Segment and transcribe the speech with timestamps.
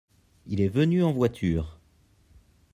[0.47, 1.77] Il est venu en voiture.